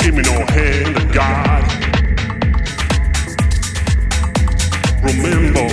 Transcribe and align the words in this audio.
give 0.00 0.14
me 0.14 0.22
no 0.22 0.44
hand 0.46 0.96
of 0.96 1.12
God. 1.12 1.62
Remember, 5.02 5.68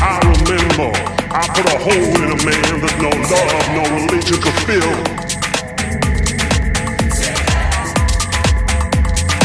I 0.00 0.18
remember, 0.32 0.90
I 1.30 1.42
put 1.54 1.66
a 1.66 1.78
hole 1.78 2.14
in 2.22 2.30
a 2.30 2.40
man 2.44 2.74
that 2.82 2.96
no 3.00 3.10
love, 3.32 3.66
no 3.76 3.82
religion 4.00 4.38
could 4.40 4.58
fill. 4.66 4.94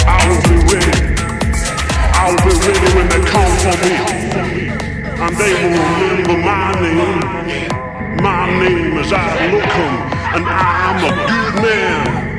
I 0.08 0.20
will 0.28 0.41
be 0.50 0.56
ready. 0.72 0.98
I 2.14 2.24
will 2.30 2.43
be 2.48 2.54
ready 2.66 2.89
when 2.96 3.08
they 3.10 3.24
come 3.30 3.54
for 3.64 3.76
me. 3.84 3.93
And 5.24 5.34
they 5.38 5.54
will 5.62 5.80
remember 6.00 6.38
my 6.43 6.72
name. 6.82 7.36
My 8.22 8.48
name 8.60 8.98
is 8.98 9.12
Adam 9.12 10.16
and 10.36 10.46
I'm 10.46 11.04
a 11.06 11.12
good 11.28 11.64
man. 11.64 12.34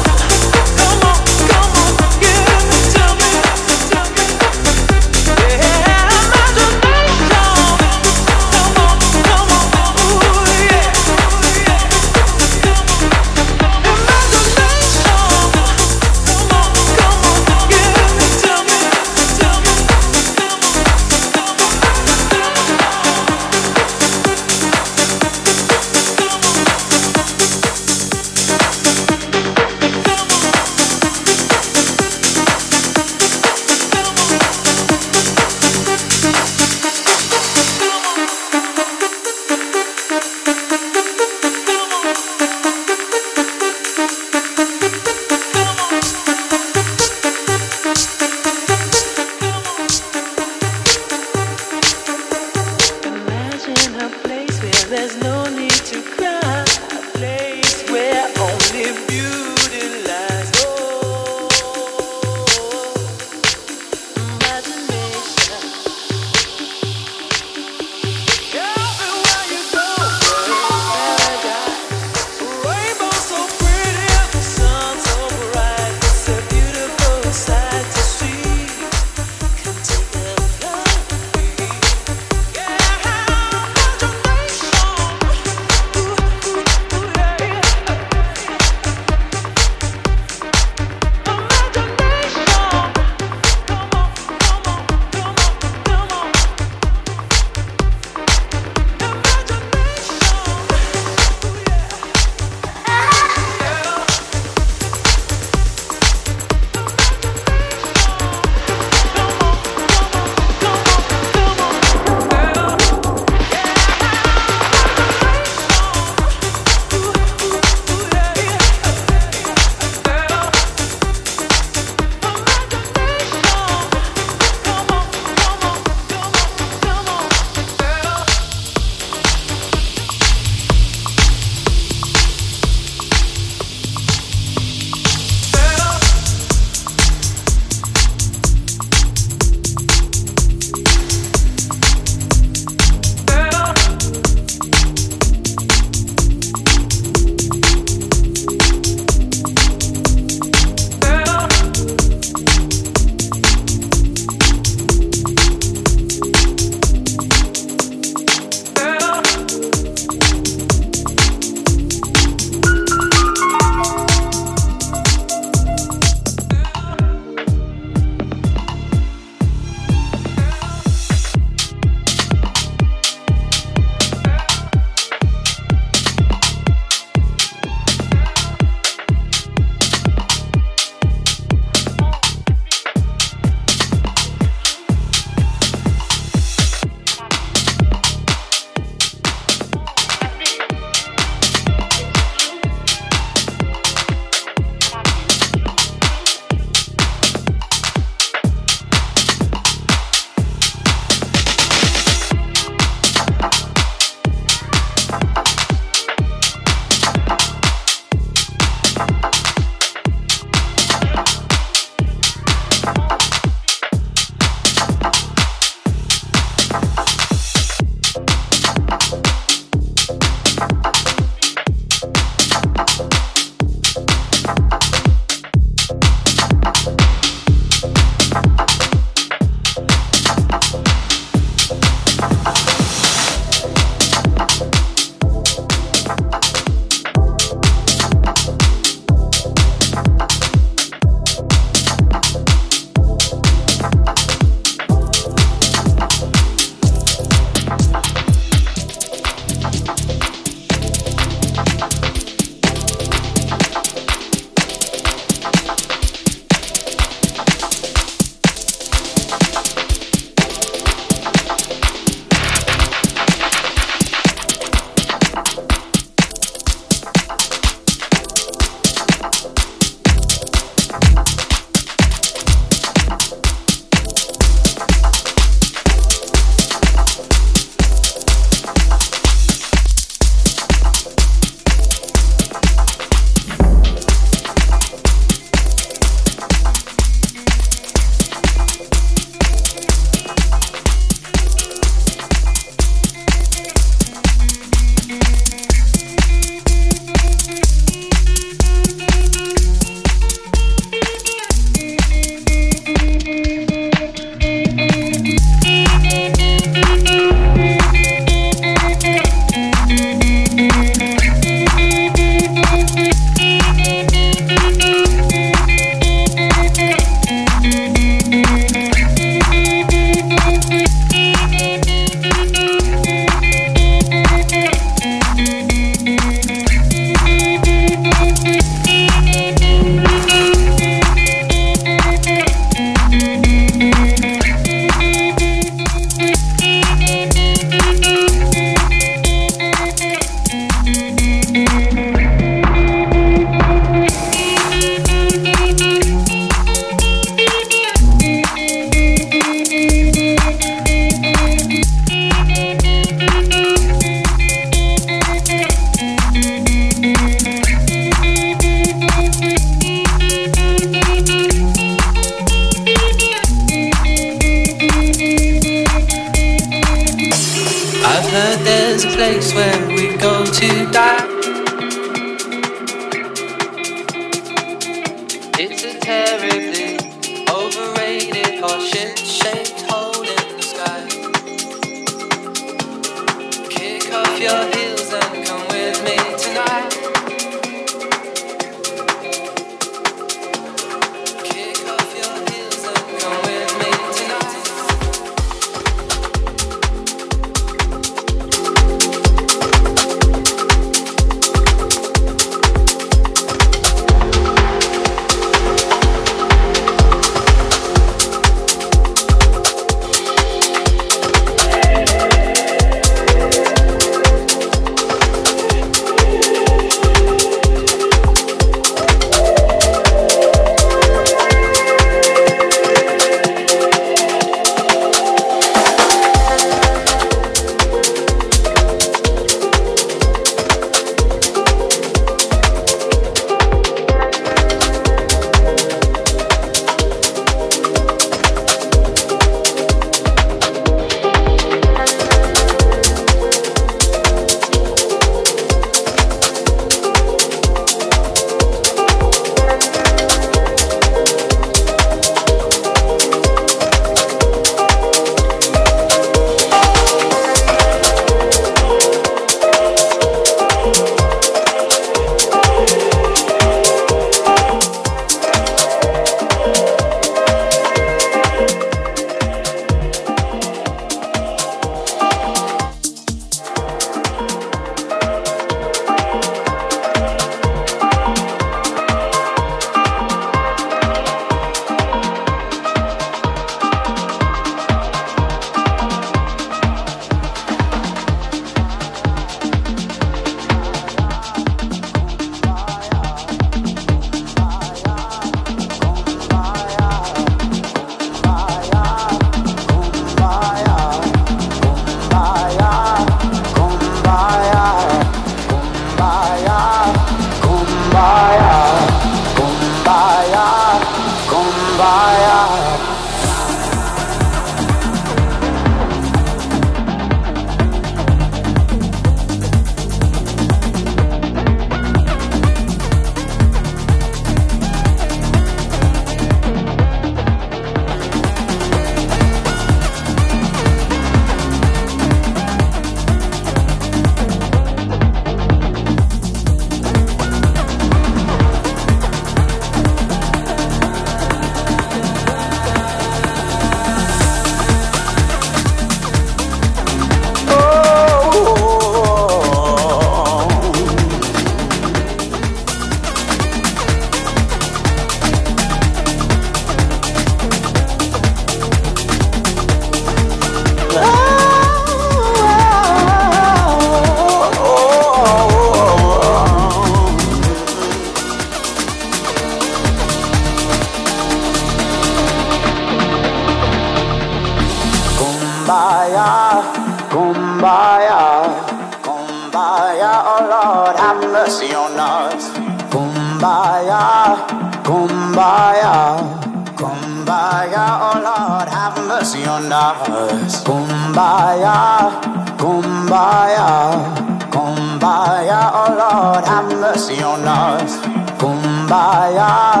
on 597.42 597.66
us 597.66 598.36
Kumbaya, 598.56 600.00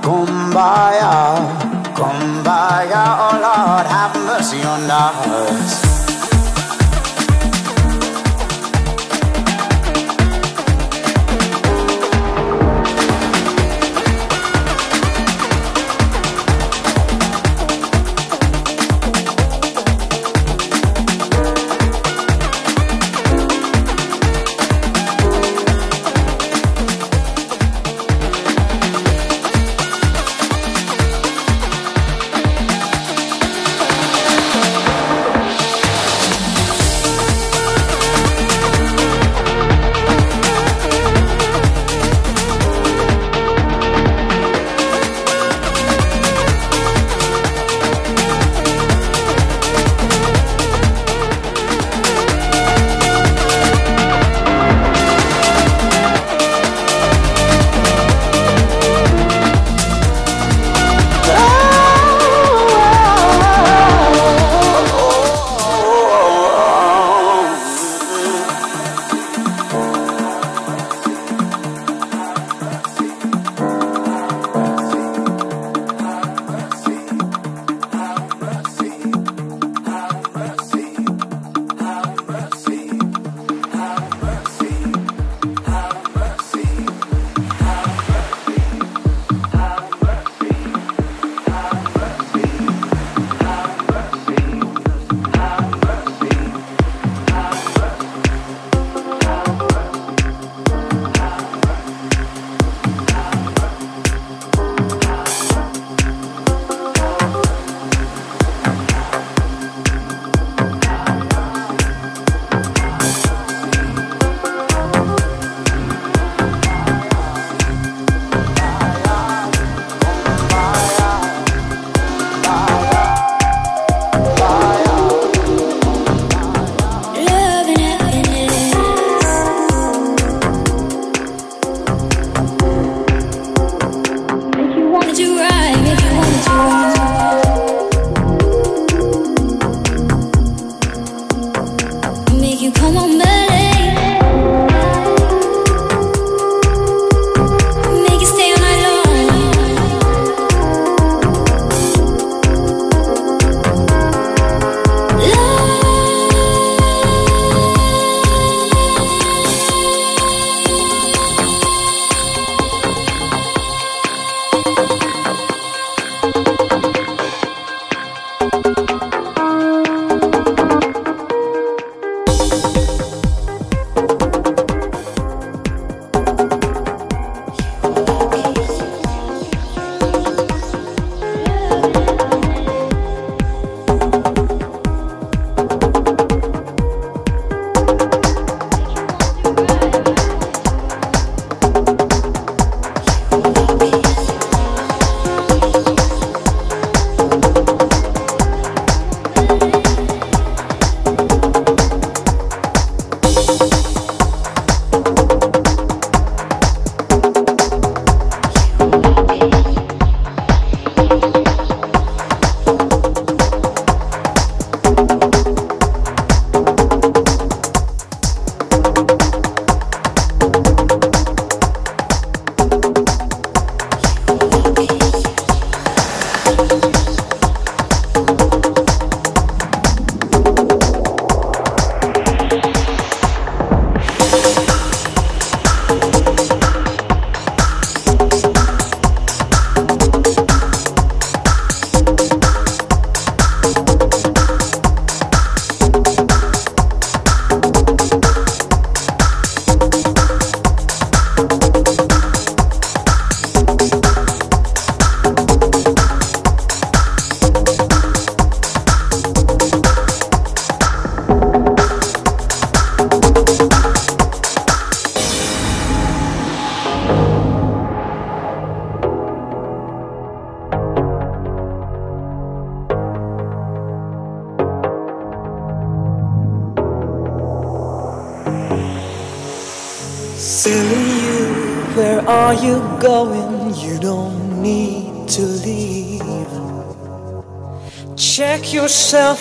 kumbaya, 0.00 1.34
kumbaya, 1.92 3.04
oh 3.18 3.36
Lord, 3.42 3.86
have 3.86 4.14
mercy 4.24 4.62
on 4.62 4.88
us. 4.88 5.85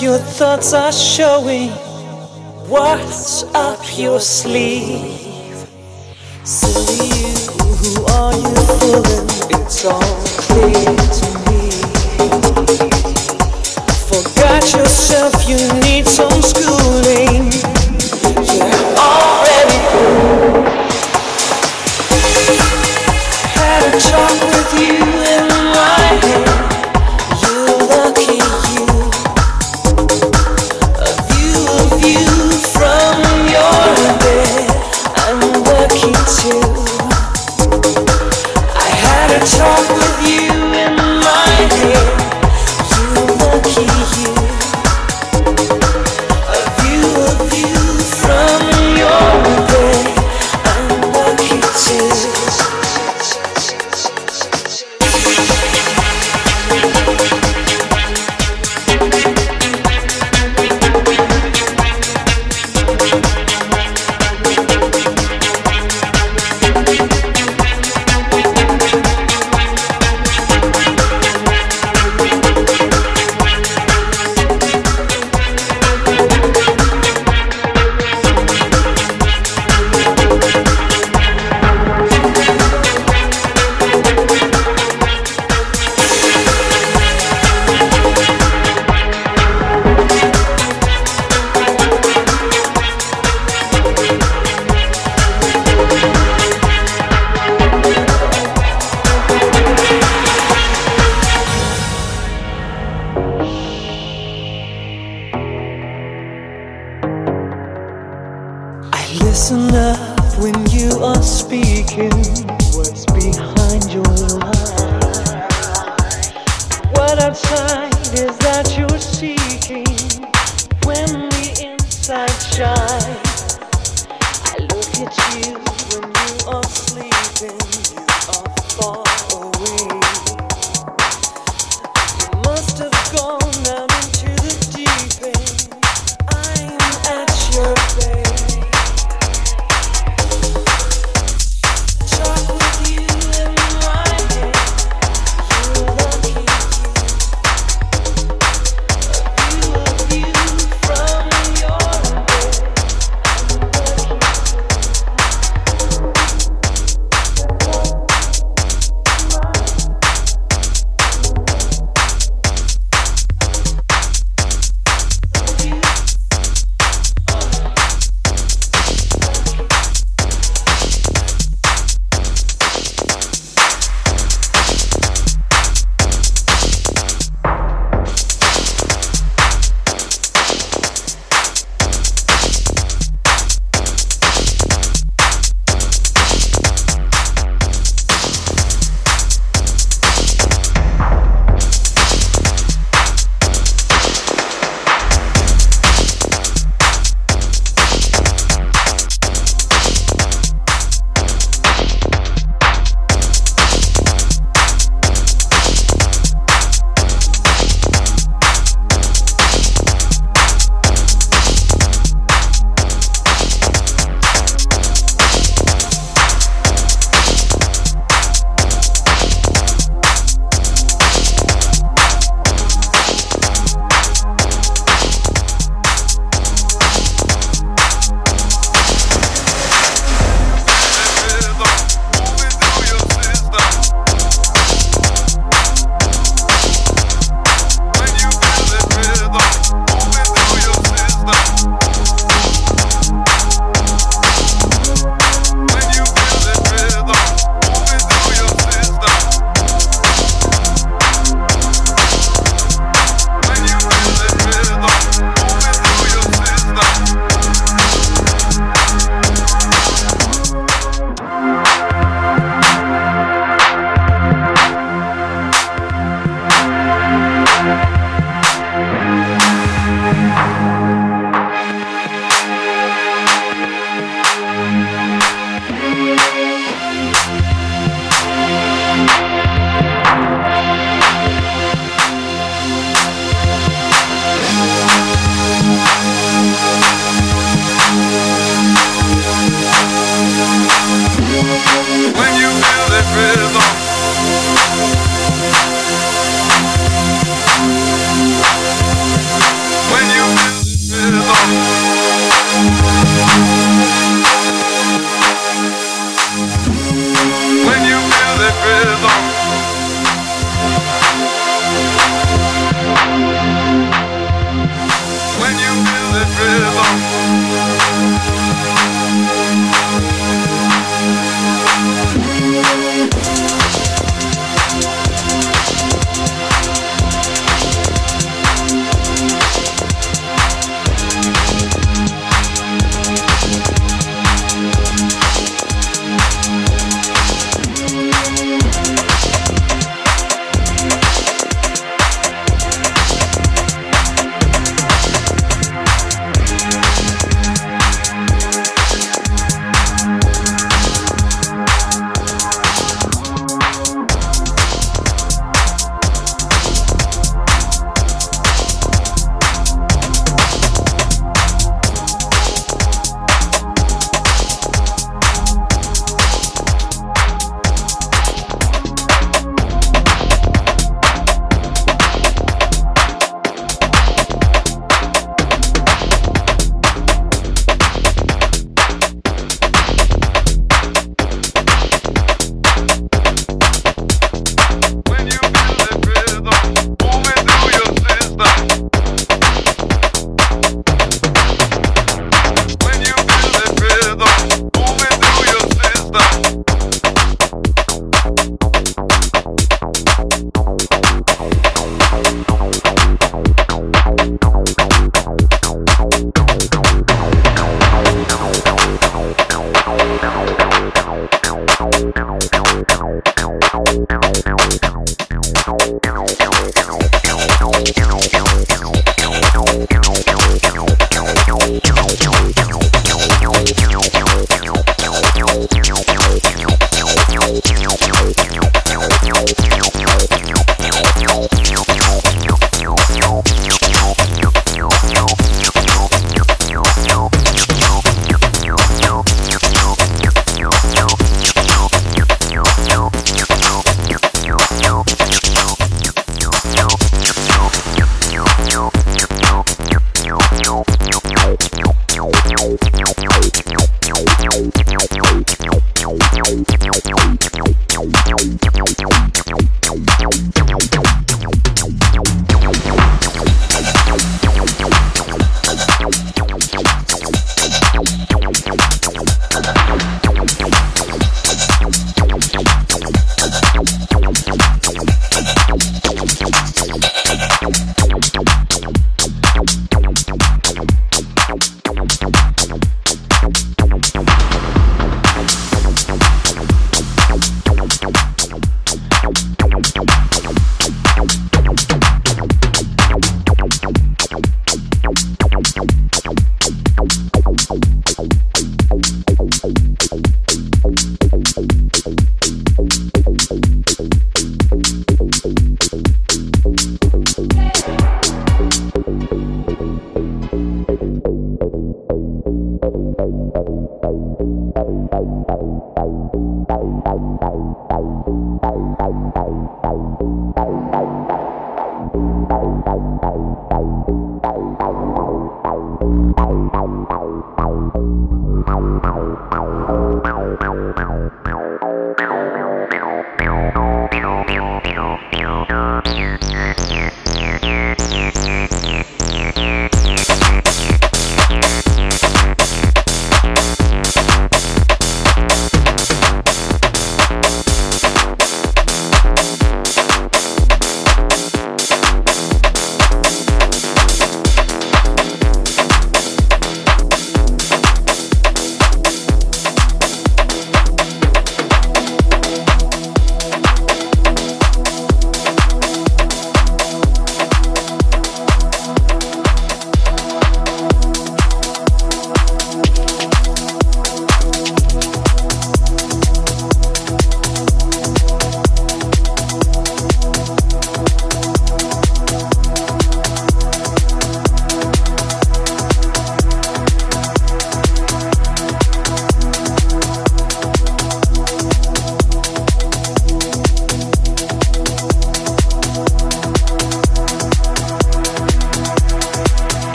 Your 0.00 0.18
thoughts 0.18 0.72
are 0.72 0.92
showing 0.92 1.70
what's 2.68 3.44
up 3.54 3.80
your 3.98 4.20
sleeve. 4.20 5.15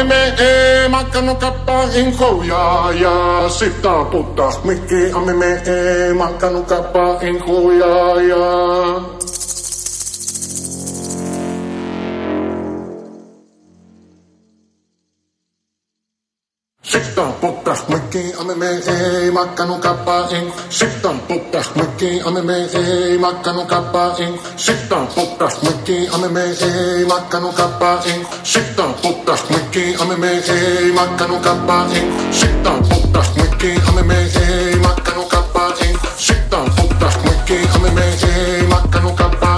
Suomi 0.00 0.14
me 0.14 0.34
ei 0.38 0.88
makkanut 0.88 1.40
no 1.40 1.50
kappaa 1.50 1.84
inkoja 1.94 2.88
ja 2.92 3.48
sitä 3.48 4.04
putta. 4.10 4.52
Mikki 4.64 5.10
ammi 5.14 5.34
me 5.34 5.62
ei 5.66 6.14
makkanut 6.14 6.68
no 6.68 6.76
kappaa 6.76 7.20
inkoja 7.20 8.20
ja... 8.28 9.09
looking 18.12 18.34
on 18.38 18.46
the 18.48 18.56
man, 18.56 18.82
eh, 18.82 19.30
macano 19.30 19.80
kappa 19.80 20.28
in, 20.34 20.50
shake 20.70 21.00
down, 21.02 21.18
pop 21.28 21.52
that, 21.52 21.66
looking 21.76 22.22
on 22.22 22.34
the 22.34 22.42
man, 22.42 22.66
eh, 22.74 23.16
macano 23.16 23.68
kappa 23.68 24.16
in, 24.18 24.34
shake 24.58 24.88
down, 24.90 25.06
pop 25.14 25.38
that, 25.38 25.54
looking 25.62 26.10
on 26.10 26.20
the 26.22 26.28
man, 26.28 26.50
eh, 26.50 27.06
macano 27.06 27.54
kappa 27.54 28.02
in, 28.10 28.20
shake 28.44 28.74
down, 28.76 28.94
pop 28.98 29.24
that, 29.26 29.40
looking 29.50 29.94
on 30.00 30.08
the 30.08 30.16
man, 30.18 30.42
eh, 30.42 30.90
macano 30.90 31.38
kappa 31.38 31.86
in, 31.94 32.32
shake 32.32 32.62
down, 32.64 32.82
pop 32.90 33.04
that, 33.14 33.30
looking 33.38 33.78
on 33.86 33.94
the 33.94 34.02
man, 34.02 34.26
eh, 34.26 34.74
macano 34.82 35.24
kappa 35.30 35.64
in, 35.86 35.94
shake 36.18 36.50
down, 36.50 36.66
pop 36.74 36.90
that, 36.98 37.14
looking 37.22 37.66
on 37.74 37.82
the 37.82 37.90
man, 37.94 38.18
eh, 38.26 38.66
macano 38.66 39.10
kappa 39.16 39.49